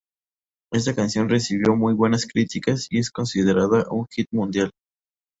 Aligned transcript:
Esta 0.73 0.95
canción 0.95 1.29
recibió 1.29 1.75
muy 1.75 1.93
buena 1.93 2.17
críticas 2.17 2.87
y 2.89 2.97
es 2.97 3.11
considerada 3.11 3.85
un 3.91 4.07
"Hit 4.09 4.25
Mundial". 4.31 4.71